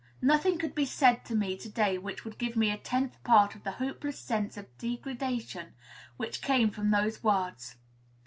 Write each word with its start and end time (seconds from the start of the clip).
Nothing 0.23 0.57
could 0.57 0.73
be 0.73 0.85
said 0.87 1.23
to 1.25 1.35
me 1.35 1.55
to 1.57 1.69
day 1.69 1.99
which 1.99 2.25
would 2.25 2.39
give 2.39 2.55
me 2.55 2.71
a 2.71 2.77
tenth 2.79 3.23
part 3.23 3.53
of 3.53 3.61
the 3.63 3.73
hopeless 3.73 4.17
sense 4.17 4.57
of 4.57 4.75
degradation 4.79 5.75
which 6.17 6.41
came 6.41 6.71
from 6.71 6.89
those 6.89 7.23
words. 7.23 7.75